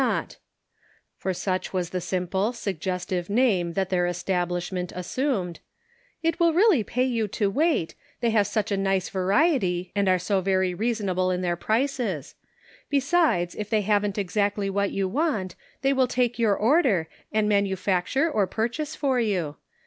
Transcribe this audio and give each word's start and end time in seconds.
325 0.01 0.17
Not 0.17 0.37
''(for 1.21 1.31
such 1.31 1.73
was 1.73 1.91
the 1.91 2.01
simple, 2.01 2.53
suggestive 2.53 3.29
name 3.29 3.73
that 3.73 3.89
their 3.91 4.07
establishment 4.07 4.91
assumed); 4.95 5.59
it 6.23 6.39
will 6.39 6.53
really 6.55 6.83
pay 6.83 7.03
you 7.03 7.27
to 7.27 7.51
wait, 7.51 7.93
they 8.19 8.31
have 8.31 8.47
such 8.47 8.71
a 8.71 8.77
nice 8.77 9.09
variety, 9.09 9.91
and 9.95 10.09
are 10.09 10.17
so 10.17 10.41
very 10.41 10.73
reasonable 10.73 11.29
in 11.29 11.41
their 11.41 11.55
prices. 11.55 12.33
Besides 12.89 13.53
if 13.53 13.69
they 13.69 13.81
haven't 13.81 14.17
exactly 14.17 14.71
what 14.71 14.89
you 14.91 15.07
want, 15.07 15.53
they 15.83 15.93
will 15.93 16.07
take 16.07 16.39
your 16.39 16.55
order, 16.55 17.07
and 17.31 17.47
manu 17.47 17.75
facture 17.75 18.27
or 18.33 18.47
purchase 18.47 18.95
for 18.95 19.19
you. 19.19 19.57